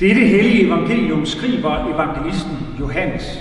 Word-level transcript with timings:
Dette 0.00 0.20
hellige 0.20 0.66
evangelium 0.66 1.26
skriver 1.26 1.94
evangelisten 1.94 2.76
Johannes. 2.80 3.38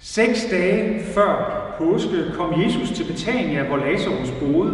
Seks 0.00 0.46
dage 0.50 1.04
før 1.14 1.74
påske 1.78 2.32
kom 2.34 2.60
Jesus 2.60 2.90
til 2.90 3.04
Betania, 3.04 3.62
hvor 3.62 3.76
Lazarus 3.76 4.30
boede. 4.40 4.72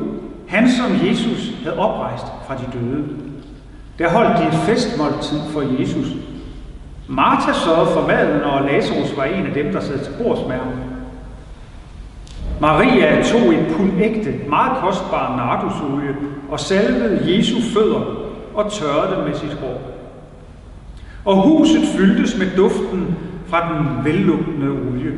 Han, 0.49 0.69
som 0.71 1.07
Jesus 1.07 1.53
havde 1.63 1.79
oprejst 1.79 2.27
fra 2.47 2.55
de 2.57 2.79
døde. 2.79 3.05
Der 3.99 4.11
holdt 4.11 4.39
de 4.39 4.47
et 4.47 4.63
festmåltid 4.67 5.39
for 5.53 5.81
Jesus. 5.81 6.07
Martha 7.09 7.53
sørgede 7.53 7.93
for 7.93 8.07
maden, 8.07 8.41
og 8.41 8.65
Lazarus 8.65 9.17
var 9.17 9.25
en 9.25 9.47
af 9.47 9.55
dem, 9.55 9.73
der 9.73 9.81
sad 9.81 9.99
til 9.99 10.13
bords 10.23 10.49
med 10.49 10.57
ham. 10.57 10.73
Maria 12.61 13.23
tog 13.23 13.55
et 13.55 13.67
pund 13.77 13.93
ægte, 14.01 14.35
meget 14.49 14.73
kostbar 14.83 15.37
nardusolie 15.37 16.17
og 16.51 16.61
salvede 16.61 17.37
Jesu 17.37 17.57
fødder 17.75 18.01
og 18.55 18.73
tørrede 18.73 19.17
dem 19.17 19.25
med 19.25 19.35
sit 19.35 19.53
hår. 19.53 19.81
Og 21.25 21.43
huset 21.43 21.83
fyldtes 21.97 22.39
med 22.39 22.47
duften 22.57 23.17
fra 23.47 23.73
den 23.73 24.05
vellugtende 24.05 24.69
olie. 24.69 25.13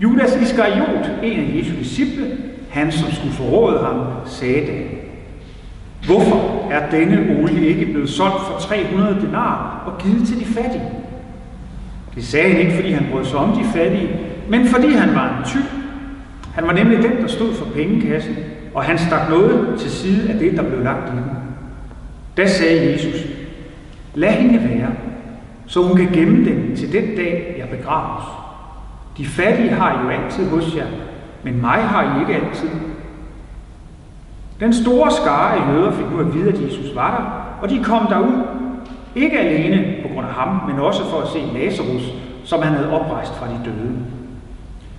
Judas 0.00 0.36
Iskariot, 0.36 1.10
en 1.22 1.40
af 1.40 1.54
Jesu 1.54 1.74
disciple, 1.78 2.36
han 2.70 2.92
som 2.92 3.12
skulle 3.12 3.34
forråde 3.34 3.78
ham, 3.78 4.06
sagde 4.26 4.66
da, 4.66 4.97
Hvorfor 6.06 6.68
er 6.70 6.90
denne 6.90 7.42
olie 7.42 7.66
ikke 7.66 7.86
blevet 7.86 8.08
solgt 8.08 8.40
for 8.46 8.58
300 8.60 9.20
denar 9.26 9.82
og 9.86 10.02
givet 10.02 10.28
til 10.28 10.40
de 10.40 10.44
fattige? 10.44 10.90
Det 12.14 12.24
sagde 12.24 12.50
han 12.50 12.60
ikke, 12.60 12.74
fordi 12.74 12.92
han 12.92 13.06
brød 13.10 13.24
sig 13.24 13.38
om 13.38 13.52
de 13.52 13.64
fattige, 13.64 14.08
men 14.48 14.66
fordi 14.66 14.92
han 14.92 15.14
var 15.14 15.38
en 15.38 15.44
tyv. 15.44 15.60
Han 16.54 16.66
var 16.66 16.72
nemlig 16.72 17.02
den, 17.02 17.16
der 17.22 17.26
stod 17.26 17.54
for 17.54 17.64
pengekassen, 17.64 18.36
og 18.74 18.84
han 18.84 18.98
stak 18.98 19.30
noget 19.30 19.78
til 19.78 19.90
side 19.90 20.30
af 20.30 20.38
det, 20.38 20.56
der 20.56 20.62
blev 20.62 20.82
lagt 20.82 21.08
i 21.08 21.16
den. 21.16 21.24
Da 22.36 22.46
sagde 22.46 22.92
Jesus, 22.92 23.26
lad 24.14 24.32
hende 24.32 24.68
være, 24.68 24.88
så 25.66 25.82
hun 25.82 25.96
kan 25.96 26.08
gemme 26.12 26.44
den 26.44 26.76
til 26.76 26.92
den 26.92 27.16
dag, 27.16 27.54
jeg 27.58 27.78
begraves. 27.78 28.24
De 29.18 29.26
fattige 29.26 29.70
har 29.70 30.02
jo 30.04 30.08
altid 30.08 30.48
hos 30.48 30.76
jer, 30.76 30.86
men 31.42 31.60
mig 31.60 31.82
har 31.82 32.16
I 32.16 32.20
ikke 32.20 32.34
altid. 32.34 32.68
Den 34.60 34.72
store 34.72 35.10
skare 35.10 35.56
af 35.56 35.72
jøder 35.72 35.92
fik 35.92 36.06
nu 36.10 36.20
at 36.20 36.34
vide, 36.34 36.48
at 36.48 36.62
Jesus 36.62 36.94
var 36.94 37.10
der, 37.10 37.24
og 37.62 37.70
de 37.70 37.84
kom 37.84 38.06
derud. 38.06 38.42
Ikke 39.14 39.38
alene 39.38 39.94
på 40.02 40.08
grund 40.14 40.26
af 40.26 40.32
ham, 40.32 40.70
men 40.70 40.78
også 40.78 41.04
for 41.10 41.20
at 41.20 41.28
se 41.28 41.38
Lazarus, 41.54 42.02
som 42.44 42.62
han 42.62 42.72
havde 42.72 42.90
oprejst 42.90 43.34
fra 43.34 43.46
de 43.46 43.60
døde. 43.64 43.96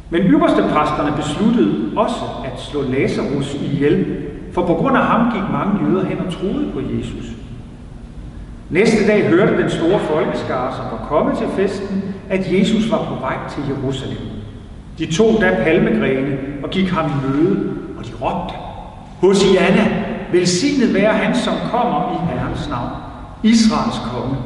Men 0.09 0.21
ypperste 0.21 0.61
præsterne 0.61 1.15
besluttede 1.17 1.97
også 1.97 2.25
at 2.45 2.59
slå 2.61 2.81
Lazarus 2.81 3.53
ihjel, 3.53 4.05
for 4.53 4.65
på 4.65 4.73
grund 4.73 4.97
af 4.97 5.03
ham 5.05 5.31
gik 5.31 5.52
mange 5.52 5.85
jøder 5.85 6.05
hen 6.05 6.17
og 6.27 6.33
troede 6.33 6.71
på 6.73 6.80
Jesus. 6.80 7.25
Næste 8.69 9.07
dag 9.07 9.30
hørte 9.30 9.61
den 9.61 9.69
store 9.69 9.99
folkeskare, 9.99 10.75
som 10.75 10.85
var 10.85 11.05
kommet 11.09 11.37
til 11.37 11.47
festen, 11.47 12.03
at 12.30 12.53
Jesus 12.53 12.91
var 12.91 12.97
på 12.97 13.15
vej 13.19 13.35
til 13.49 13.63
Jerusalem. 13.69 14.17
De 14.99 15.13
tog 15.13 15.41
da 15.41 15.59
palmegrene 15.63 16.37
og 16.63 16.69
gik 16.69 16.89
ham 16.89 17.05
i 17.05 17.27
møde, 17.27 17.73
og 17.97 18.05
de 18.05 18.11
råbte, 18.21 18.55
Hosianna, 19.21 20.03
velsignet 20.31 20.93
være 20.93 21.13
han, 21.13 21.35
som 21.35 21.53
kommer 21.71 22.13
i 22.13 22.33
Herrens 22.33 22.69
navn, 22.69 22.89
Israels 23.43 24.01
konge. 24.13 24.37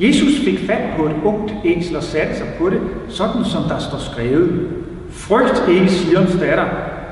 Jesus 0.00 0.44
fik 0.44 0.66
fat 0.66 0.96
på 0.96 1.06
et 1.06 1.16
ungt 1.24 1.54
æsel 1.64 1.96
og 1.96 2.02
satte 2.02 2.36
sig 2.36 2.46
på 2.58 2.70
det, 2.70 2.80
sådan 3.08 3.44
som 3.44 3.62
der 3.62 3.78
står 3.78 3.98
skrevet. 3.98 4.68
Frygt 5.10 5.68
ikke, 5.68 5.90
Sions 5.90 6.32
datter. 6.40 6.64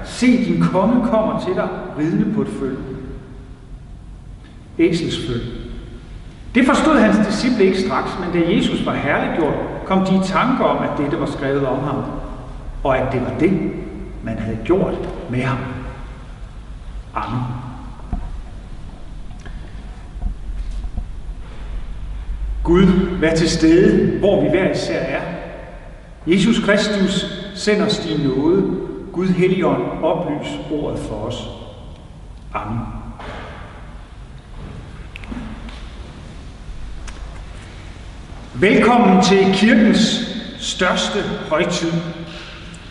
Se, 0.05 0.45
din 0.45 0.61
konge 0.61 1.07
kommer 1.07 1.45
til 1.47 1.55
dig, 1.55 1.69
ridende 1.99 2.35
på 2.35 2.41
et 2.41 2.49
føl. 2.61 2.77
Æselsføl. 4.79 5.41
Det 6.55 6.67
forstod 6.67 6.99
hans 6.99 7.27
disciple 7.27 7.65
ikke 7.65 7.81
straks, 7.81 8.11
men 8.21 8.43
da 8.43 8.51
Jesus 8.51 8.87
var 8.87 8.95
herliggjort, 8.95 9.55
kom 9.87 10.05
de 10.05 10.15
i 10.15 10.21
tanke 10.25 10.65
om, 10.65 10.77
at 10.77 10.91
dette 10.99 11.21
var 11.21 11.27
skrevet 11.27 11.67
om 11.67 11.79
ham, 11.79 12.03
og 12.85 12.99
at 12.99 13.13
det 13.13 13.21
var 13.21 13.33
det, 13.41 13.73
man 14.25 14.39
havde 14.39 14.59
gjort 14.65 14.95
med 15.31 15.43
ham. 15.43 15.59
Amen. 17.17 17.43
Gud, 22.65 22.87
vær 23.21 23.35
til 23.35 23.51
stede, 23.51 24.19
hvor 24.19 24.43
vi 24.43 24.49
hver 24.49 24.71
især 24.71 25.01
er. 25.01 25.21
Jesus 26.27 26.65
Kristus, 26.65 27.27
send 27.55 27.83
os 27.83 27.99
din 27.99 28.21
nåde. 28.21 28.87
Gud 29.13 29.29
Helligånd, 29.29 29.83
oplys 30.03 30.49
ordet 30.71 30.99
for 30.99 31.15
os. 31.15 31.49
Amen. 32.55 32.81
Velkommen 38.55 39.23
til 39.23 39.55
kirkens 39.55 40.21
største 40.59 41.19
højtid. 41.49 41.93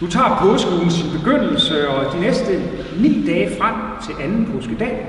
Nu 0.02 0.08
tager 0.08 0.38
påskeugen 0.42 0.92
sin 0.92 1.20
begyndelse, 1.20 1.90
og 1.90 2.14
de 2.14 2.22
næste 2.22 2.52
ni 3.00 3.24
dage 3.28 3.50
frem 3.60 3.76
til 4.06 4.24
anden 4.24 4.50
påskedag, 4.54 5.06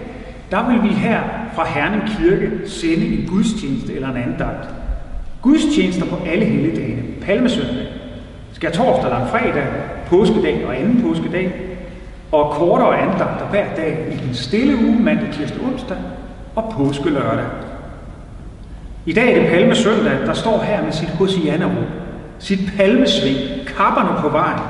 der 0.50 0.70
vil 0.70 0.82
vi 0.82 0.94
her 0.94 1.20
fra 1.54 1.69
Herning 1.69 2.02
Kirke 2.02 2.50
sende 2.66 3.06
en 3.06 3.26
gudstjeneste 3.28 3.94
eller 3.94 4.08
en 4.08 4.16
andagt. 4.16 4.69
Gudstjenester 5.42 6.06
på 6.06 6.16
alle 6.26 6.44
helligdagene, 6.44 7.02
palmesøndag, 7.22 7.86
skal 8.52 8.72
torsdag, 8.72 9.10
lang 9.10 9.28
fredag, 9.28 9.66
påskedag 10.06 10.66
og 10.66 10.80
anden 10.80 11.03
påskedag, 11.03 11.54
og 12.32 12.50
kortere 12.50 12.98
andagter 12.98 13.47
hver 13.50 13.66
dag 13.76 14.06
i 14.12 14.26
den 14.26 14.34
stille 14.34 14.76
uge, 14.76 14.97
mandag, 15.00 15.28
tirsdag, 15.32 15.60
onsdag 15.72 15.97
og 16.56 16.74
påskelørdag. 16.76 17.44
I 19.06 19.12
dag 19.12 19.36
er 19.36 19.41
det 19.41 19.50
palmesøndag, 19.50 20.26
der 20.26 20.32
står 20.32 20.62
her 20.62 20.84
med 20.84 20.92
sit 20.92 21.08
hosianna 21.08 21.68
sit 22.38 22.60
palmesving, 22.76 23.66
kapperne 23.76 24.20
på 24.20 24.28
vejen, 24.28 24.60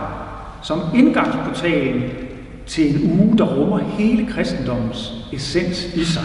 som 0.66 0.81
indgangsportalen 0.94 2.03
til 2.66 2.94
en 2.94 3.21
uge, 3.21 3.38
der 3.38 3.44
rummer 3.44 3.78
hele 3.78 4.27
kristendommens 4.27 5.12
essens 5.32 5.94
i 5.94 6.04
sig. 6.04 6.22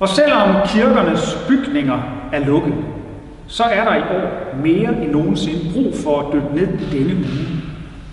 Og 0.00 0.08
selvom 0.08 0.56
kirkernes 0.66 1.38
bygninger 1.48 2.00
er 2.32 2.44
lukket, 2.46 2.74
så 3.46 3.62
er 3.62 3.84
der 3.84 3.94
i 3.94 4.00
år 4.00 4.56
mere 4.62 5.02
end 5.02 5.10
nogensinde 5.10 5.72
brug 5.72 5.94
for 6.04 6.20
at 6.20 6.26
dykke 6.32 6.54
ned 6.54 6.80
i 6.80 6.98
denne 6.98 7.14
uge. 7.14 7.62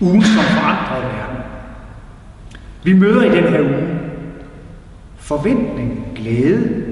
Ugen, 0.01 0.21
som 0.21 0.43
forandrede 0.43 1.13
verden. 1.13 1.38
Vi 2.83 2.94
møder 2.94 3.21
i 3.21 3.35
den 3.35 3.44
her 3.44 3.61
uge 3.61 3.99
forventning, 5.17 6.07
glæde, 6.15 6.83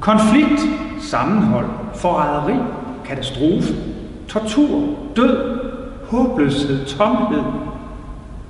konflikt, 0.00 0.60
sammenhold, 1.00 1.66
forræderi, 1.94 2.58
katastrofe, 3.04 3.74
tortur, 4.28 4.96
død, 5.16 5.59
håbløshed, 6.10 6.86
tomhed 6.86 7.42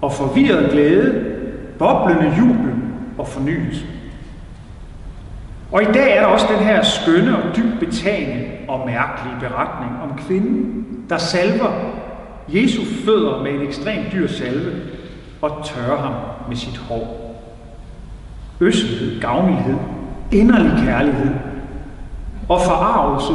og 0.00 0.12
forvirret 0.12 0.70
glæde, 0.70 1.24
boblende 1.78 2.34
jubel 2.38 2.74
og 3.18 3.28
fornyelse. 3.28 3.84
Og 5.72 5.82
i 5.82 5.92
dag 5.92 6.16
er 6.16 6.20
der 6.20 6.26
også 6.26 6.46
den 6.56 6.64
her 6.64 6.82
skønne 6.82 7.36
og 7.36 7.56
dybt 7.56 7.80
betagende 7.80 8.46
og 8.68 8.86
mærkelige 8.86 9.36
beretning 9.40 9.92
om 10.02 10.18
kvinden, 10.26 10.86
der 11.08 11.18
salver 11.18 11.70
Jesu 12.48 12.82
fødder 13.04 13.42
med 13.42 13.50
en 13.50 13.62
ekstremt 13.62 14.12
dyr 14.12 14.28
salve 14.28 14.72
og 15.42 15.50
tørrer 15.64 15.98
ham 15.98 16.12
med 16.48 16.56
sit 16.56 16.76
hår. 16.76 17.36
Øsselhed, 18.60 19.20
gavmildhed, 19.20 19.76
inderlig 20.32 20.84
kærlighed 20.84 21.34
og 22.48 22.60
forarvelse, 22.60 23.32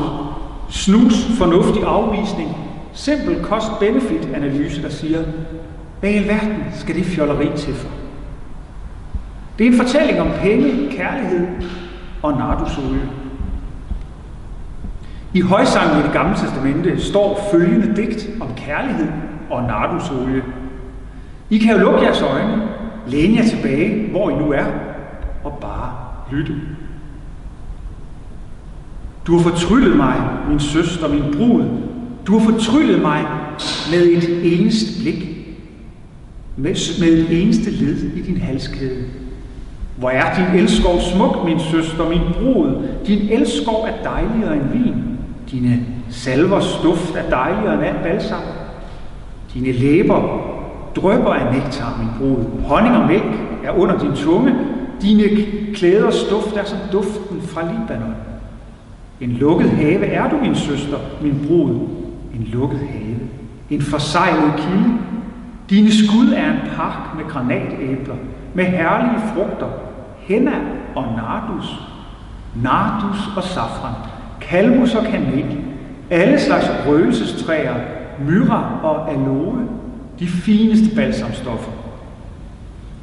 snus, 0.70 1.26
fornuftig 1.38 1.84
afvisning, 1.84 2.65
simpel 2.96 3.44
cost-benefit-analyse, 3.44 4.82
der 4.82 4.90
siger, 4.90 5.20
hvad 6.00 6.10
i 6.10 6.16
alverden 6.16 6.64
skal 6.74 6.96
det 6.96 7.06
fjolleri 7.06 7.58
til 7.58 7.74
for? 7.74 7.90
Det 9.60 9.68
er 9.68 9.72
en 9.72 9.78
fortælling 9.78 10.22
om 10.22 10.28
penge, 10.42 10.92
kærlighed 10.92 11.48
og 12.24 12.38
nardusolie. 12.38 13.10
I 15.34 15.42
højsangen 15.42 16.00
i 16.00 16.04
det 16.04 16.12
gamle 16.14 16.36
testamente 16.36 17.02
står 17.02 17.48
følgende 17.52 17.96
digt 17.96 18.30
om 18.42 18.48
kærlighed 18.56 19.08
og 19.50 19.64
nardusolie. 19.64 20.44
I 21.50 21.58
kan 21.58 21.76
jo 21.76 21.82
lukke 21.82 22.02
jeres 22.02 22.22
øjne, 22.22 22.68
læne 23.08 23.36
jer 23.36 23.48
tilbage, 23.48 24.12
hvor 24.12 24.30
I 24.30 24.34
nu 24.34 24.52
er, 24.52 24.66
og 25.44 25.58
bare 25.62 25.92
lytte. 26.32 26.54
Du 29.28 29.38
har 29.38 29.50
fortryllet 29.50 29.98
mig, 29.98 30.22
min 30.50 30.60
søster, 30.60 31.08
min 31.08 31.34
brud. 31.38 31.85
Du 32.28 32.38
har 32.38 32.52
fortryllet 32.52 33.02
mig 33.02 33.26
med 33.92 34.02
et 34.02 34.60
eneste 34.60 35.02
blik, 35.02 35.38
med, 36.58 37.00
med 37.00 37.08
et 37.08 37.42
eneste 37.42 37.72
led 37.72 38.04
i 38.16 38.22
din 38.22 38.38
halskæde. 38.38 39.04
Hvor 39.98 40.10
er 40.10 40.36
din 40.36 40.60
elskov 40.60 41.00
smuk, 41.00 41.46
min 41.46 41.60
søster, 41.60 42.10
min 42.10 42.22
brud. 42.34 42.88
Din 43.08 43.30
elskov 43.30 43.88
er 43.88 44.04
dejligere 44.04 44.56
end 44.56 44.70
vin. 44.74 44.96
Dine 45.52 45.86
salver 46.10 46.62
duft 46.84 47.16
er 47.16 47.30
dejligere 47.30 47.74
end 47.74 47.84
alt 47.84 48.04
balsam. 48.04 48.42
Dine 49.54 49.72
læber 49.72 50.42
drøber 50.96 51.34
af 51.34 51.54
nektar, 51.54 51.98
min 52.00 52.10
brud. 52.20 52.46
Honning 52.68 52.96
og 52.96 53.08
mælk 53.08 53.40
er 53.64 53.72
under 53.72 54.00
din 54.00 54.14
tunge. 54.16 54.56
Dine 55.02 55.24
klæders 55.74 56.24
duft 56.24 56.58
er 56.58 56.66
som 56.66 56.78
duften 56.92 57.42
fra 57.42 57.62
Libanon. 57.62 58.16
En 59.22 59.30
lukket 59.30 59.70
have 59.70 60.06
er 60.06 60.30
du, 60.30 60.36
min 60.42 60.56
søster, 60.56 60.98
min 61.22 61.46
brud. 61.48 61.80
En 62.36 62.44
lukket 62.54 62.80
have. 62.80 63.20
En 63.70 63.82
forsejlet 63.82 64.54
kilde. 64.58 64.98
Dine 65.70 65.92
skud 65.92 66.34
er 66.36 66.52
en 66.52 66.60
park 66.76 67.16
med 67.18 67.26
granatæbler, 67.26 68.16
med 68.54 68.66
herlige 68.66 69.22
frugter, 69.34 69.68
henna 70.20 70.52
og 70.96 71.04
nardus, 71.04 71.82
nardus 72.64 73.30
og 73.38 73.44
safran, 73.44 73.94
kalmus 74.42 74.96
og 74.96 75.06
kanel, 75.06 75.58
alle 76.10 76.40
slags 76.40 76.66
røgelsestræer, 76.88 77.76
myra 78.28 78.80
og 78.84 79.12
aloe, 79.12 79.68
de 80.20 80.28
fineste 80.28 80.96
balsamstoffer. 80.96 81.72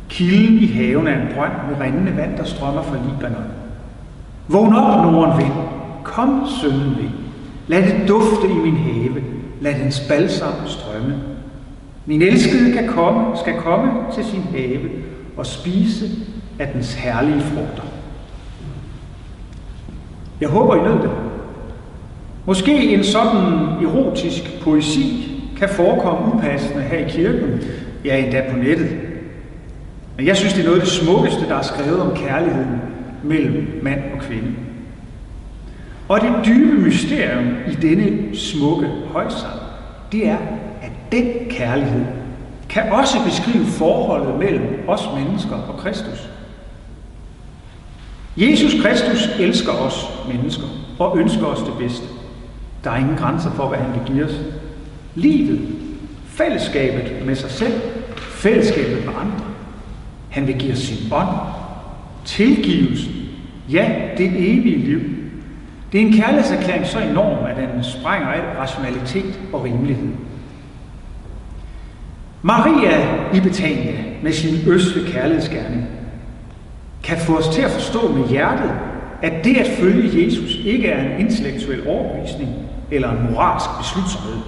Kilden 0.08 0.58
i 0.58 0.67
haven 0.67 1.06
er 1.06 1.20
en 1.20 1.29
brønd 1.34 1.52
med 1.70 1.81
rindende 1.81 2.17
vand, 2.17 2.37
der 2.37 2.44
strømmer 2.44 2.82
fra 2.82 2.96
Libanon. 2.96 3.44
Vågn 4.49 4.75
op, 4.75 5.12
nordenvind. 5.12 5.52
Kom, 6.05 6.46
søndenvind. 6.61 7.21
Lad 7.69 7.82
det 7.82 8.09
dufte 8.09 8.47
i 8.47 8.55
min 8.55 8.76
have. 8.76 9.23
Lad 9.61 9.75
dens 9.75 10.00
balsam 10.09 10.53
strømme. 10.67 11.14
Min 12.06 12.23
elskede 12.23 12.73
kan 12.73 12.88
komme, 12.88 13.37
skal 13.37 13.55
komme 13.55 13.93
til 14.14 14.25
sin 14.25 14.43
have 14.43 14.91
og 15.37 15.47
spise 15.47 16.06
af 16.59 16.69
dens 16.75 16.94
herlige 16.94 17.41
frugter. 17.41 17.82
Jeg 20.41 20.49
håber, 20.49 20.76
I 20.76 20.79
nød 20.79 21.03
det. 21.03 21.11
Måske 22.47 22.94
en 22.94 23.05
sådan 23.05 23.53
erotisk 23.85 24.61
poesi 24.62 25.29
kan 25.58 25.69
forekomme 25.69 26.35
upassende 26.35 26.82
her 26.82 26.99
i 26.99 27.11
kirken, 27.11 27.61
ja 28.05 28.25
endda 28.25 28.44
på 28.50 28.56
nettet. 28.56 28.91
Men 30.17 30.26
jeg 30.26 30.37
synes, 30.37 30.53
det 30.53 30.61
er 30.61 30.65
noget 30.65 30.81
af 30.81 30.87
det 30.87 30.94
smukkeste, 30.94 31.49
der 31.49 31.55
er 31.55 31.62
skrevet 31.62 32.00
om 32.00 32.17
kærligheden 32.17 32.81
mellem 33.23 33.81
mand 33.82 34.00
og 34.15 34.20
kvinde. 34.20 34.49
Og 36.08 36.20
det 36.20 36.32
dybe 36.46 36.81
mysterium 36.81 37.46
i 37.70 37.75
denne 37.75 38.37
smukke 38.37 38.88
højsang, 39.12 39.60
det 40.12 40.28
er, 40.28 40.38
at 40.82 40.93
den 41.12 41.25
kærlighed 41.50 42.04
kan 42.69 42.93
også 42.93 43.25
beskrive 43.25 43.64
forholdet 43.64 44.38
mellem 44.38 44.84
os 44.88 45.08
mennesker 45.16 45.56
og 45.56 45.78
Kristus. 45.78 46.28
Jesus 48.37 48.82
Kristus 48.82 49.28
elsker 49.38 49.72
os 49.72 50.08
mennesker 50.32 50.66
og 50.99 51.19
ønsker 51.19 51.46
os 51.46 51.58
det 51.58 51.75
bedste. 51.78 52.06
Der 52.84 52.90
er 52.90 52.96
ingen 52.96 53.16
grænser 53.16 53.50
for, 53.50 53.69
hvad 53.69 53.78
han 53.78 53.93
vil 53.93 54.14
give 54.14 54.25
os. 54.25 54.40
Livet, 55.14 55.60
fællesskabet 56.26 57.26
med 57.26 57.34
sig 57.34 57.50
selv, 57.50 57.81
fællesskabet 58.16 59.05
med 59.05 59.14
andre. 59.20 59.44
Han 60.31 60.46
vil 60.46 60.58
give 60.58 60.72
os 60.72 60.78
sin 60.78 61.12
ånd, 61.12 61.28
tilgivelsen, 62.25 63.12
ja, 63.70 63.93
det 64.19 64.26
evige 64.26 64.76
liv. 64.76 65.00
Det 65.93 66.03
er 66.03 66.06
en 66.06 66.12
kærlighedserklæring 66.12 66.87
så 66.87 66.99
enorm, 66.99 67.44
at 67.44 67.56
den 67.56 67.85
sprænger 67.85 68.29
al 68.29 68.56
rationalitet 68.59 69.41
og 69.53 69.65
rimelighed. 69.65 70.09
Maria 72.43 73.25
i 73.35 73.41
Betania 73.41 74.05
med 74.23 74.33
sin 74.33 74.69
østlige 74.69 75.12
kærlighedsgerning 75.12 75.87
kan 77.05 77.19
få 77.19 77.39
os 77.39 77.49
til 77.49 77.62
at 77.62 77.71
forstå 77.71 78.12
med 78.12 78.29
hjertet, 78.29 78.73
at 79.23 79.44
det 79.44 79.56
at 79.56 79.67
følge 79.79 80.25
Jesus 80.25 80.56
ikke 80.65 80.89
er 80.89 81.15
en 81.15 81.21
intellektuel 81.21 81.89
overbevisning 81.89 82.50
eller 82.91 83.11
en 83.11 83.31
moralsk 83.31 83.67
beslutsomhed. 83.79 84.43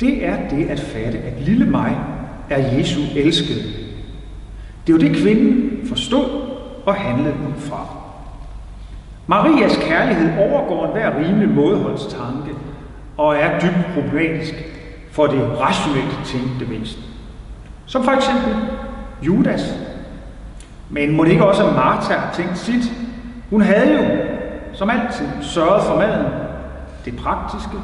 Det 0.00 0.26
er 0.26 0.48
det 0.48 0.66
at 0.66 0.80
fatte, 0.80 1.18
at 1.18 1.42
lille 1.42 1.66
mig 1.66 1.96
er 2.50 2.76
Jesu 2.78 3.00
elskede. 3.16 3.62
Det 4.86 4.92
er 4.92 4.96
jo 4.96 4.98
det, 4.98 5.16
kvinden 5.16 5.88
forstod 5.88 6.24
og 6.86 6.94
handlede 6.94 7.34
ud 7.34 7.60
fra. 7.60 8.03
Marias 9.26 9.76
kærlighed 9.76 10.30
overgår 10.38 10.86
enhver 10.86 11.18
rimelig 11.18 11.48
mådeholdstanke 11.48 12.50
og 13.16 13.36
er 13.36 13.60
dybt 13.60 13.94
problematisk 13.94 14.54
for 15.12 15.26
det 15.26 15.60
rationelt 15.60 16.18
tænkte 16.24 16.70
væsen. 16.70 17.02
Som 17.86 18.04
for 18.04 18.12
eksempel 18.12 18.54
Judas. 19.22 19.74
Men 20.90 21.16
må 21.16 21.24
det 21.24 21.30
ikke 21.30 21.46
også 21.46 21.64
Martha 21.64 22.14
har 22.14 22.34
tænkt 22.34 22.58
sit? 22.58 22.92
Hun 23.50 23.60
havde 23.60 23.92
jo, 23.92 24.04
som 24.72 24.90
altid, 24.90 25.26
sørget 25.40 25.82
for 25.82 25.96
maden, 25.96 26.26
det 27.04 27.16
praktiske. 27.16 27.76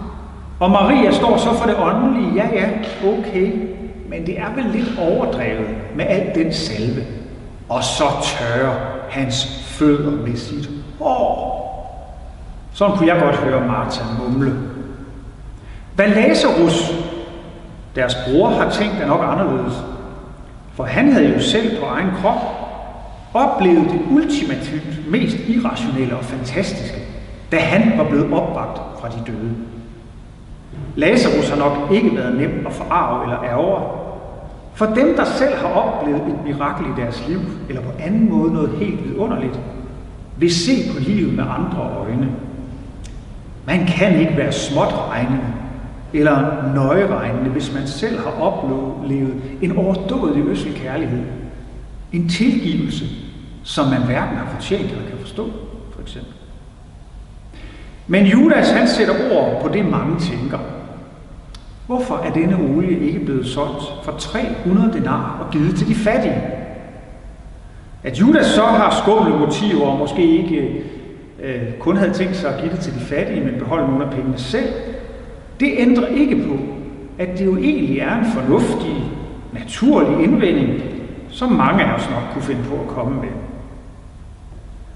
Og 0.60 0.70
Maria 0.70 1.12
står 1.12 1.36
så 1.36 1.54
for 1.54 1.66
det 1.66 1.76
åndelige. 1.78 2.34
Ja, 2.34 2.48
ja, 2.52 2.68
okay. 3.04 3.52
Men 4.08 4.26
det 4.26 4.38
er 4.38 4.54
vel 4.54 4.64
lidt 4.64 4.98
overdrevet 4.98 5.68
med 5.96 6.04
alt 6.08 6.34
den 6.34 6.52
salve. 6.52 7.04
Og 7.68 7.84
så 7.84 8.04
tørrer 8.22 8.74
hans 9.10 9.64
fødder 9.66 10.10
med 10.10 10.36
sit 10.36 10.70
år. 11.00 11.60
Sådan 12.72 12.96
kunne 12.96 13.08
jeg 13.08 13.20
godt 13.22 13.36
høre 13.36 13.66
Martha 13.66 14.04
mumle. 14.18 14.52
Hvad 15.94 16.08
Lazarus 16.08 16.92
deres 17.96 18.14
bror 18.14 18.48
har 18.48 18.70
tænkt 18.70 18.94
er 19.00 19.06
nok 19.06 19.20
anderledes. 19.24 19.84
For 20.74 20.84
han 20.84 21.12
havde 21.12 21.34
jo 21.34 21.40
selv 21.40 21.80
på 21.80 21.86
egen 21.86 22.10
krop 22.22 22.40
oplevet 23.34 23.90
det 23.90 24.00
ultimativt 24.10 25.10
mest 25.10 25.36
irrationelle 25.48 26.16
og 26.16 26.24
fantastiske, 26.24 26.98
da 27.52 27.56
han 27.56 27.98
var 27.98 28.08
blevet 28.08 28.32
opbragt 28.32 28.80
fra 29.00 29.08
de 29.08 29.22
døde. 29.26 29.54
Lazarus 30.96 31.48
har 31.48 31.56
nok 31.56 31.92
ikke 31.92 32.16
været 32.16 32.36
nem 32.36 32.66
at 32.66 32.72
forarve 32.72 33.24
eller 33.24 33.42
ærge. 33.44 33.80
For 34.74 34.86
dem, 34.86 35.16
der 35.16 35.24
selv 35.24 35.56
har 35.56 35.68
oplevet 35.68 36.22
et 36.22 36.44
mirakel 36.44 36.86
i 36.86 37.00
deres 37.00 37.28
liv, 37.28 37.38
eller 37.68 37.82
på 37.82 37.90
anden 37.98 38.30
måde 38.30 38.52
noget 38.52 38.70
helt 38.70 39.04
vidunderligt, 39.04 39.60
vil 40.40 40.54
se 40.54 40.72
på 40.92 40.98
livet 41.00 41.32
med 41.32 41.44
andre 41.44 41.90
øjne. 41.98 42.28
Man 43.66 43.86
kan 43.86 44.20
ikke 44.20 44.36
være 44.36 44.52
småt 44.52 44.94
regnende 45.08 45.44
eller 46.12 46.72
nøjeregnende, 46.74 47.50
hvis 47.50 47.74
man 47.74 47.86
selv 47.86 48.18
har 48.18 48.30
oplevet 48.30 49.34
en 49.62 49.76
overdådig 49.76 50.46
øssel 50.46 50.74
kærlighed. 50.74 51.22
En 52.12 52.28
tilgivelse, 52.28 53.04
som 53.62 53.88
man 53.88 54.02
hverken 54.02 54.36
har 54.36 54.48
fortjent 54.54 54.90
eller 54.90 55.08
kan 55.08 55.18
forstå, 55.20 55.50
for 55.94 56.02
eksempel. 56.02 56.32
Men 58.06 58.26
Judas 58.26 58.70
han 58.70 58.88
sætter 58.88 59.14
ord 59.32 59.62
på 59.62 59.68
det, 59.68 59.84
mange 59.84 60.20
tænker. 60.20 60.58
Hvorfor 61.86 62.16
er 62.16 62.32
denne 62.32 62.56
olie 62.56 63.00
ikke 63.00 63.24
blevet 63.24 63.46
solgt 63.46 63.82
for 64.02 64.12
300 64.18 64.92
denar 64.92 65.38
og 65.40 65.50
givet 65.52 65.76
til 65.76 65.88
de 65.88 65.94
fattige? 65.94 66.59
At 68.02 68.20
Judas 68.20 68.46
så 68.46 68.62
har 68.62 69.02
skumle 69.02 69.38
motiver 69.38 69.86
og 69.86 69.98
måske 69.98 70.22
ikke 70.22 70.84
øh, 71.42 71.62
kun 71.78 71.96
havde 71.96 72.12
tænkt 72.12 72.36
sig 72.36 72.54
at 72.54 72.60
give 72.60 72.72
det 72.72 72.80
til 72.80 72.94
de 72.94 73.00
fattige, 73.00 73.44
men 73.44 73.54
beholde 73.58 73.88
nogle 73.88 74.04
af 74.04 74.10
pengene 74.10 74.38
selv, 74.38 74.68
det 75.60 75.74
ændrer 75.76 76.06
ikke 76.06 76.36
på, 76.36 76.56
at 77.18 77.38
det 77.38 77.46
jo 77.46 77.56
egentlig 77.56 77.98
er 77.98 78.18
en 78.18 78.32
fornuftig, 78.34 79.04
naturlig 79.52 80.24
indvending, 80.24 80.82
som 81.28 81.52
mange 81.52 81.84
af 81.84 81.94
os 81.94 82.10
nok 82.10 82.22
kunne 82.32 82.42
finde 82.42 82.62
på 82.68 82.74
at 82.74 82.88
komme 82.88 83.20
med. 83.20 83.28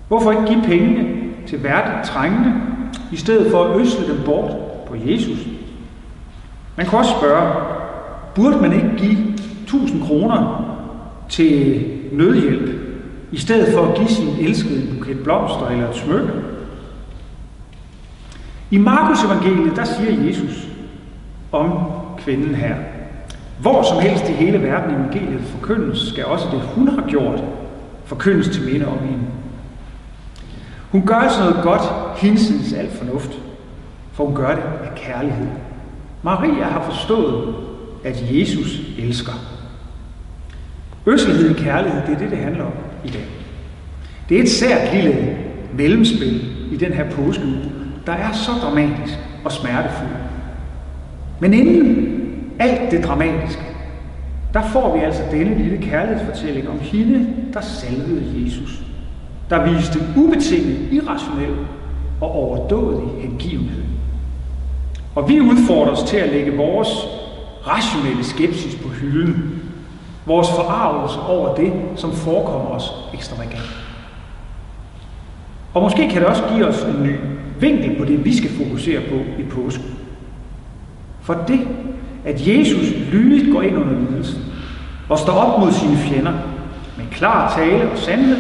Hvorfor 0.08 0.30
ikke 0.30 0.46
give 0.46 0.62
pengene 0.62 1.08
til 1.46 1.62
værdigt 1.62 2.06
trængende, 2.06 2.52
i 3.12 3.16
stedet 3.16 3.50
for 3.50 3.64
at 3.64 3.80
øsle 3.80 4.08
dem 4.08 4.25
bort 4.25 4.50
på 4.87 4.94
Jesus? 5.06 5.38
Man 6.76 6.87
kan 6.87 6.99
også 6.99 7.11
spørge, 7.18 7.52
burde 8.34 8.61
man 8.61 8.73
ikke 8.73 8.90
give 8.96 9.34
1000 9.62 10.02
kroner 10.02 10.64
til 11.28 11.84
nødhjælp, 12.12 12.84
i 13.35 13.38
stedet 13.38 13.75
for 13.75 13.83
at 13.87 13.97
give 13.97 14.09
sin 14.09 14.29
elskede 14.41 14.83
en 14.83 14.97
buket 14.97 15.25
blomster 15.25 15.67
eller 15.67 15.88
et 15.88 15.97
smykke? 15.97 16.33
I 18.71 18.79
Markus 18.79 19.25
evangeliet, 19.25 19.76
der 19.76 19.85
siger 19.85 20.26
Jesus 20.26 20.69
om 21.53 21.79
kvinden 22.19 22.55
her, 22.55 22.76
hvor 23.61 23.83
som 23.83 23.99
helst 23.99 24.29
i 24.29 24.33
hele 24.33 24.62
verden 24.62 24.95
evangeliet 24.95 25.41
forkyndes, 25.41 25.99
skal 25.99 26.25
også 26.25 26.47
det, 26.53 26.61
hun 26.61 26.88
har 26.88 27.05
gjort, 27.09 27.45
forkyndes 28.05 28.49
til 28.49 28.73
minde 28.73 28.87
om 28.87 28.99
hende. 28.99 29.25
Hun 30.91 31.07
gør 31.07 31.14
altså 31.14 31.41
noget 31.41 31.62
godt, 31.62 31.83
hinsides 32.17 32.73
alt 32.73 32.93
fornuft, 32.93 33.31
for 34.12 34.25
hun 34.25 34.35
gør 34.35 34.55
det 34.55 34.62
af 34.62 34.95
kærlighed. 34.97 35.49
Maria 36.23 36.64
har 36.64 36.83
forstået, 36.91 37.55
at 38.05 38.25
Jesus 38.31 38.81
elsker. 38.99 39.33
Øsselhed 41.07 41.50
i 41.50 41.62
kærlighed, 41.62 42.03
det 42.07 42.14
er 42.14 42.19
det, 42.19 42.31
det 42.31 42.38
handler 42.38 42.64
om 42.64 42.73
i 43.04 43.08
dag. 43.08 43.26
Det 44.28 44.38
er 44.38 44.42
et 44.42 44.50
sært 44.50 44.94
lille 44.94 45.37
mellemspil 45.76 46.44
i 46.73 46.76
den 46.76 46.92
her 46.92 47.11
påskeuge, 47.11 47.70
der 48.06 48.12
er 48.12 48.32
så 48.32 48.50
dramatisk 48.62 49.18
og 49.44 49.52
smertefuld. 49.52 50.11
Men 51.40 51.54
inden 51.54 52.20
alt 52.58 52.90
det 52.90 53.04
dramatiske, 53.04 53.62
der 54.54 54.62
får 54.62 54.96
vi 54.96 55.04
altså 55.04 55.23
denne 55.30 55.58
lille 55.58 55.78
kærlighedsfortælling 55.78 56.68
om 56.68 56.78
hende, 56.80 57.26
der 57.54 57.61
salvede 57.61 58.44
Jesus. 58.44 58.82
Der 59.50 59.73
viste 59.73 59.99
ubetinget, 60.16 60.92
irrationel 60.92 61.56
og 62.20 62.30
overdådig 62.30 63.23
hengivenhed. 63.23 63.82
Og 65.14 65.28
vi 65.28 65.40
udfordres 65.40 66.02
til 66.02 66.16
at 66.16 66.32
lægge 66.32 66.56
vores 66.56 66.88
rationelle 67.66 68.25
skepsis 68.25 68.75
på 68.75 68.88
hylden, 68.88 69.63
vores 70.26 70.49
forarvelse 70.50 71.21
over 71.21 71.54
det, 71.54 71.73
som 71.97 72.12
forekommer 72.12 72.71
os 72.71 72.93
ekstravagant. 73.14 73.87
Og 75.75 75.83
måske 75.83 76.09
kan 76.11 76.21
det 76.21 76.28
også 76.28 76.43
give 76.54 76.66
os 76.66 76.83
en 76.83 77.02
ny 77.02 77.16
vinkel 77.61 77.99
på 77.99 78.04
det, 78.04 78.25
vi 78.25 78.37
skal 78.37 78.50
fokusere 78.64 79.00
på 79.00 79.14
i 79.14 79.43
påsken. 79.43 79.85
For 81.21 81.35
det, 81.49 81.61
at 82.25 82.47
Jesus 82.47 82.90
lydigt 83.12 83.52
går 83.52 83.62
ind 83.62 83.76
under 83.76 84.11
lidelsen 84.11 84.43
og 85.09 85.19
står 85.19 85.33
op 85.33 85.61
mod 85.61 85.73
sine 85.73 85.97
fjender 85.97 86.33
med 86.97 87.04
klar 87.11 87.57
tale 87.57 87.90
og 87.90 87.99
sandhed, 87.99 88.37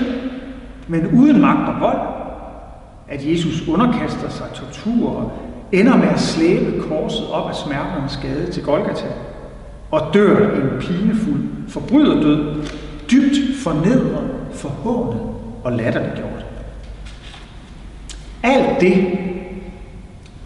men 0.88 1.06
uden 1.06 1.40
magt 1.40 1.68
og 1.68 1.80
vold, 1.80 1.98
at 3.08 3.30
Jesus 3.30 3.68
underkaster 3.68 4.28
sig 4.28 4.46
tortur 4.54 5.10
og 5.10 5.32
ender 5.72 5.96
med 5.96 6.08
at 6.08 6.20
slæbe 6.20 6.82
korset 6.88 7.26
op 7.32 7.48
af 7.48 7.54
smerternes 7.54 8.16
gade 8.22 8.52
til 8.52 8.62
Golgata 8.62 9.06
og 9.90 10.14
dør 10.14 10.54
en 10.54 10.80
pinefuld 10.80 11.42
forbryderdød, 11.68 12.64
dybt 13.10 13.62
fornedret, 13.62 14.30
forhånet 14.54 15.20
og 15.64 15.72
latterliggjort. 15.72 16.46
Alt 18.42 18.80
det, 18.80 19.18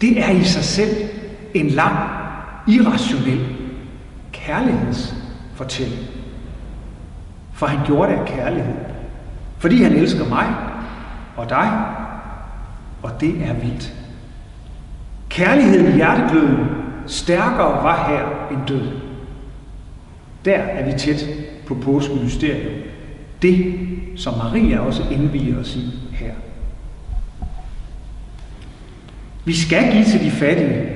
det 0.01 0.19
er 0.19 0.29
i 0.29 0.43
sig 0.43 0.63
selv 0.63 0.95
en 1.53 1.67
lang, 1.67 1.95
irrationel 2.67 3.45
kærlighedsfortælling. 4.31 6.01
For 7.53 7.65
han 7.65 7.85
gjorde 7.85 8.11
det 8.11 8.19
af 8.19 8.25
kærlighed. 8.25 8.75
Fordi 9.57 9.83
han 9.83 9.93
elsker 9.93 10.29
mig 10.29 10.55
og 11.37 11.49
dig, 11.49 11.71
og 13.03 13.21
det 13.21 13.47
er 13.47 13.53
vildt. 13.53 13.93
Kærligheden 15.29 15.87
i 15.87 15.95
hjertegløden 15.95 16.67
stærkere 17.07 17.83
var 17.83 18.07
her 18.09 18.25
end 18.51 18.67
død. 18.67 19.08
Der 20.49 20.57
er 20.57 20.85
vi 20.85 20.99
tæt 20.99 21.25
på 21.67 21.75
påskemysteriet. 21.75 22.83
Det, 23.41 23.75
som 24.17 24.37
Maria 24.37 24.79
også 24.79 25.03
indviger 25.11 25.59
os 25.59 25.75
i 25.75 25.99
her. 26.11 26.31
Vi 29.45 29.55
skal 29.55 29.91
give 29.91 30.05
til 30.05 30.19
de 30.19 30.31
fattige. 30.31 30.89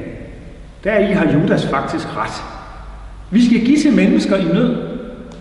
Der 0.84 0.98
i 0.98 1.12
har 1.12 1.34
Judas 1.34 1.66
faktisk 1.66 2.18
ret. 2.18 2.44
Vi 3.32 3.46
skal 3.46 3.66
give 3.66 3.78
til 3.78 3.94
mennesker 3.94 4.38
i 4.38 4.44
nød, 4.44 5.00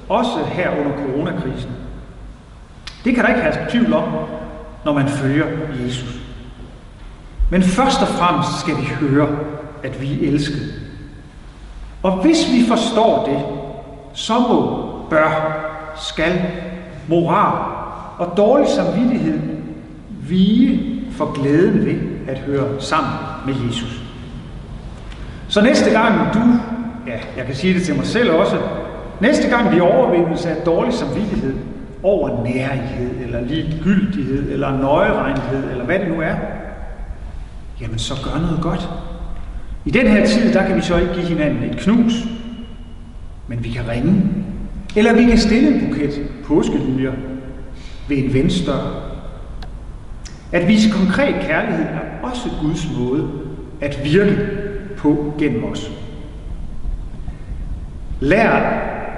også 0.09 0.39
her 0.53 0.71
under 0.71 0.93
coronakrisen. 0.93 1.71
Det 3.05 3.15
kan 3.15 3.25
der 3.25 3.29
ikke 3.29 3.43
have 3.43 3.71
tvivl 3.71 3.93
om, 3.93 4.05
når 4.85 4.93
man 4.93 5.09
følger 5.09 5.47
Jesus. 5.85 6.21
Men 7.51 7.63
først 7.63 8.03
og 8.03 8.09
fremmest 8.09 8.61
skal 8.61 8.77
vi 8.77 9.07
høre, 9.07 9.39
at 9.83 10.03
vi 10.03 10.25
er 10.25 10.31
elskede. 10.33 10.73
Og 12.03 12.23
hvis 12.23 12.53
vi 12.53 12.67
forstår 12.69 13.27
det, 13.27 13.62
så 14.15 14.39
må, 14.39 14.89
bør, 15.11 15.59
skal, 15.97 16.43
moral 17.09 17.73
og 18.19 18.37
dårlig 18.37 18.69
samvittighed 18.69 19.41
vige 20.29 21.03
for 21.13 21.33
glæden 21.33 21.87
ved 21.87 21.97
at 22.29 22.39
høre 22.39 22.69
sammen 22.79 23.13
med 23.47 23.55
Jesus. 23.67 24.03
Så 25.49 25.61
næste 25.61 25.91
gang 25.91 26.35
du, 26.35 26.41
ja, 27.07 27.19
jeg 27.37 27.47
kan 27.47 27.55
sige 27.55 27.75
det 27.75 27.83
til 27.83 27.97
mig 27.97 28.07
selv 28.07 28.33
også, 28.33 28.57
næste 29.21 29.49
gang 29.49 29.75
vi 29.75 29.81
overvindes 29.81 30.47
af 30.47 30.57
dårlig 30.57 30.95
samvittighed 30.95 31.55
over 32.03 32.45
nærighed, 32.45 33.11
eller 33.21 33.41
ligegyldighed, 33.41 34.53
eller 34.53 34.79
nøjeregnhed, 34.79 35.71
eller 35.71 35.85
hvad 35.85 35.99
det 35.99 36.09
nu 36.09 36.21
er, 36.21 36.35
jamen 37.81 37.99
så 37.99 38.15
gør 38.25 38.41
noget 38.41 38.59
godt. 38.63 38.89
I 39.85 39.91
den 39.91 40.07
her 40.07 40.27
tid, 40.27 40.53
der 40.53 40.67
kan 40.67 40.77
vi 40.77 40.81
så 40.81 40.97
ikke 40.97 41.15
give 41.15 41.27
hinanden 41.27 41.63
et 41.65 41.77
knus, 41.77 42.13
men 43.49 43.65
vi 43.65 43.69
kan 43.69 43.89
ringe. 43.89 44.23
Eller 44.97 45.15
vi 45.15 45.25
kan 45.25 45.39
stille 45.39 45.75
en 45.75 45.89
buket 45.89 46.29
påskeliljer 46.45 47.13
ved 48.09 48.17
en 48.17 48.35
venstør 48.35 49.13
at 50.53 50.69
vise 50.69 50.91
konkret 50.91 51.35
kærlighed 51.41 51.85
er 51.85 52.01
også 52.23 52.51
Guds 52.63 52.89
måde 52.99 53.29
at 53.81 54.01
virke 54.05 54.39
på 54.97 55.35
gennem 55.39 55.65
os. 55.65 55.91
Lær 58.21 58.51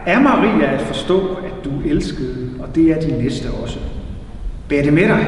af 0.07 0.21
Maria 0.21 0.75
at 0.75 0.81
forstå, 0.81 1.27
at 1.27 1.65
du 1.65 1.71
elskede, 1.85 2.51
og 2.61 2.75
det 2.75 2.91
er 2.91 3.01
din 3.01 3.15
næste 3.15 3.51
også. 3.63 3.79
Bær 4.69 4.83
det 4.83 4.93
med 4.93 5.09
dig 5.09 5.27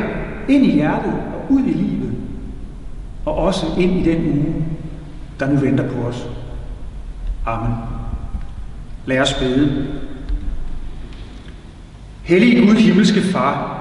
ind 0.48 0.66
i 0.66 0.70
hjertet 0.70 1.12
og 1.12 1.52
ud 1.52 1.60
i 1.60 1.72
livet, 1.72 2.12
og 3.24 3.34
også 3.34 3.66
ind 3.78 3.92
i 3.92 4.10
den 4.10 4.26
uge, 4.26 4.54
der 5.40 5.50
nu 5.50 5.56
venter 5.56 5.88
på 5.88 5.98
os. 6.00 6.28
Amen. 7.46 7.95
Lad 9.06 9.20
os 9.20 9.34
bede. 9.34 9.86
Hellig 12.22 12.68
Gud, 12.68 12.74
himmelske 12.74 13.20
Far, 13.20 13.76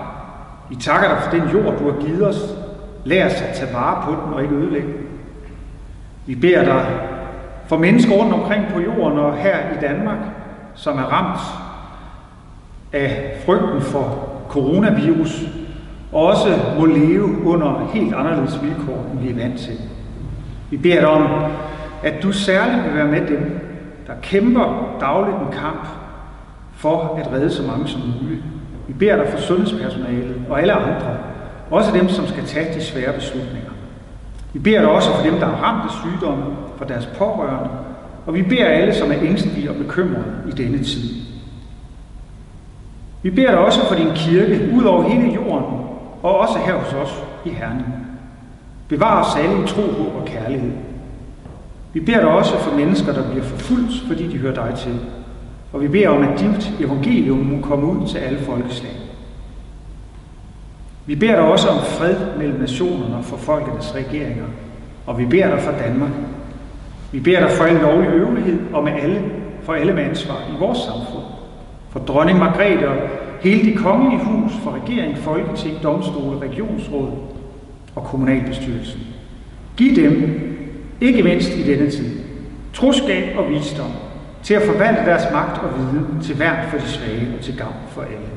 vi 0.69 0.75
takker 0.75 1.09
dig 1.09 1.17
for 1.23 1.31
den 1.31 1.49
jord, 1.53 1.79
du 1.79 1.91
har 1.91 2.01
givet 2.05 2.27
os. 2.27 2.55
Lær 3.05 3.25
os 3.25 3.41
at 3.41 3.55
tage 3.55 3.73
vare 3.73 4.03
på 4.03 4.11
den 4.11 4.33
og 4.33 4.43
ikke 4.43 4.55
ødelægge 4.55 4.87
den. 4.87 5.07
Vi 6.25 6.35
beder 6.35 6.63
dig 6.63 6.85
for 7.67 7.77
mennesker 7.77 8.13
rundt 8.13 8.33
omkring 8.33 8.65
på 8.73 8.79
jorden 8.79 9.19
og 9.19 9.37
her 9.37 9.57
i 9.57 9.81
Danmark, 9.81 10.17
som 10.75 10.97
er 10.97 11.03
ramt 11.03 11.39
af 12.93 13.37
frygten 13.45 13.81
for 13.81 14.29
coronavirus, 14.49 15.43
og 16.11 16.25
også 16.25 16.59
må 16.79 16.85
leve 16.85 17.45
under 17.45 17.89
helt 17.93 18.15
anderledes 18.15 18.59
vilkår, 18.63 19.09
end 19.11 19.19
vi 19.19 19.29
er 19.29 19.35
vant 19.35 19.59
til. 19.59 19.77
Vi 20.69 20.77
beder 20.77 20.99
dig 20.99 21.09
om, 21.09 21.51
at 22.03 22.23
du 22.23 22.31
særligt 22.31 22.85
vil 22.85 22.95
være 22.95 23.07
med 23.07 23.27
dem, 23.27 23.59
der 24.07 24.13
kæmper 24.21 24.95
dagligt 24.99 25.37
en 25.37 25.59
kamp 25.59 25.87
for 26.73 27.19
at 27.19 27.31
redde 27.33 27.51
så 27.51 27.63
mange 27.63 27.87
som 27.87 28.01
muligt. 28.01 28.43
Vi 28.87 28.93
beder 28.93 29.15
dig 29.15 29.27
for 29.27 29.39
sundhedspersonalet 29.39 30.41
og 30.49 30.61
alle 30.61 30.73
andre, 30.73 31.17
også 31.71 31.91
dem, 31.91 32.09
som 32.09 32.27
skal 32.27 32.45
tage 32.45 32.73
de 32.73 32.83
svære 32.83 33.13
beslutninger. 33.13 33.71
Vi 34.53 34.59
beder 34.59 34.79
dig 34.79 34.89
også 34.89 35.09
for 35.15 35.23
dem, 35.23 35.33
der 35.39 35.47
er 35.47 35.63
ramt 35.63 35.83
af 35.83 35.91
sygdomme, 35.91 36.45
for 36.77 36.85
deres 36.85 37.09
pårørende, 37.17 37.69
og 38.25 38.33
vi 38.33 38.41
beder 38.41 38.65
alle, 38.65 38.93
som 38.93 39.11
er 39.11 39.15
ængstelige 39.21 39.69
og 39.69 39.75
bekymrede 39.75 40.25
i 40.49 40.51
denne 40.51 40.83
tid. 40.83 41.09
Vi 43.23 43.29
beder 43.29 43.51
dig 43.51 43.59
også 43.59 43.87
for 43.87 43.95
din 43.95 44.11
kirke 44.15 44.69
ud 44.73 44.83
over 44.83 45.09
hele 45.09 45.33
jorden, 45.33 45.79
og 46.23 46.39
også 46.39 46.59
her 46.59 46.73
hos 46.73 46.93
os 46.93 47.23
i 47.45 47.49
Herning. 47.49 47.87
Bevar 48.87 49.23
os 49.23 49.35
alle 49.43 49.63
i 49.63 49.67
tro, 49.67 49.81
håb 49.81 50.15
og 50.21 50.25
kærlighed. 50.25 50.71
Vi 51.95 51.99
beder 51.99 52.19
dig 52.19 52.29
også 52.29 52.57
for 52.59 52.75
mennesker, 52.75 53.13
der 53.13 53.29
bliver 53.29 53.43
forfulgt, 53.43 53.93
fordi 54.07 54.27
de 54.27 54.37
hører 54.37 54.53
dig 54.53 54.73
til. 54.77 54.99
Og 55.73 55.81
vi 55.81 55.87
beder 55.87 56.09
om, 56.09 56.23
at 56.23 56.39
dit 56.39 56.73
evangelium 56.79 57.37
må 57.37 57.61
komme 57.61 57.85
ud 57.85 58.07
til 58.07 58.17
alle 58.17 58.39
folkeslag. 58.39 58.91
Vi 61.05 61.15
beder 61.15 61.35
dig 61.35 61.43
også 61.43 61.67
om 61.67 61.79
fred 61.79 62.15
mellem 62.37 62.59
nationerne 62.59 63.15
og 63.15 63.25
for 63.25 63.37
folkenes 63.37 63.95
regeringer. 63.95 64.45
Og 65.05 65.19
vi 65.19 65.25
beder 65.25 65.49
dig 65.49 65.59
for 65.59 65.71
Danmark. 65.71 66.11
Vi 67.11 67.19
beder 67.19 67.39
dig 67.39 67.49
for 67.49 67.63
al 67.63 67.75
lovlig 67.75 68.09
øvelighed 68.09 68.59
og 68.73 68.83
med 68.83 68.91
alle, 68.91 69.21
for 69.63 69.73
alle 69.73 69.93
med 69.93 70.03
ansvar 70.03 70.37
i 70.55 70.59
vores 70.59 70.77
samfund. 70.77 71.23
For 71.89 71.99
dronning 71.99 72.39
Margrethe 72.39 72.89
og 72.89 72.95
hele 73.41 73.71
det 73.71 73.79
kongelige 73.79 74.25
hus, 74.25 74.51
for 74.63 74.71
regering, 74.83 75.17
folketing, 75.17 75.83
domstole, 75.83 76.39
regionsråd 76.41 77.09
og 77.95 78.03
kommunalbestyrelsen. 78.03 79.01
Giv 79.77 79.95
dem, 79.95 80.41
ikke 81.01 81.23
mindst 81.23 81.49
i 81.49 81.63
denne 81.63 81.91
tid, 81.91 82.19
troskab 82.73 83.37
og 83.37 83.49
visdom, 83.49 83.91
til 84.43 84.53
at 84.53 84.61
forvandle 84.61 85.05
deres 85.05 85.23
magt 85.31 85.57
og 85.57 85.69
viden 85.79 86.21
til 86.21 86.39
værn 86.39 86.69
for 86.69 86.77
de 86.77 86.87
svage 86.87 87.27
og 87.37 87.43
til 87.43 87.57
gavn 87.57 87.75
for 87.89 88.01
alle. 88.01 88.29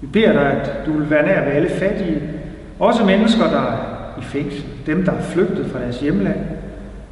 Vi 0.00 0.06
beder 0.06 0.32
dig, 0.32 0.42
at 0.42 0.86
du 0.86 0.92
vil 0.92 1.10
være 1.10 1.26
nær 1.26 1.44
ved 1.44 1.52
alle 1.52 1.70
fattige, 1.70 2.22
også 2.78 3.04
mennesker, 3.04 3.50
der 3.50 3.62
er 3.62 3.76
i 4.18 4.22
fængsel, 4.22 4.64
dem, 4.86 5.04
der 5.04 5.12
er 5.12 5.22
flygtet 5.22 5.70
fra 5.72 5.78
deres 5.80 6.00
hjemland. 6.00 6.40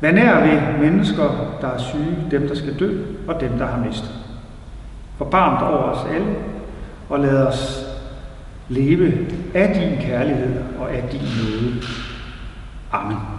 Vær 0.00 0.12
nær 0.12 0.40
ved 0.40 0.88
mennesker, 0.88 1.56
der 1.60 1.68
er 1.68 1.78
syge, 1.78 2.16
dem, 2.30 2.48
der 2.48 2.54
skal 2.54 2.78
dø, 2.80 2.98
og 3.28 3.40
dem, 3.40 3.50
der 3.58 3.66
har 3.66 3.84
mistet. 3.86 4.10
Forbarm 5.18 5.58
dig 5.58 5.68
over 5.68 5.82
os 5.82 6.14
alle, 6.14 6.26
og 7.08 7.20
lad 7.20 7.46
os 7.46 7.86
leve 8.68 9.12
af 9.54 9.74
din 9.74 10.06
kærlighed 10.06 10.54
og 10.78 10.90
af 10.90 11.02
din 11.12 11.20
nåde. 11.20 11.82
Amen. 12.92 13.35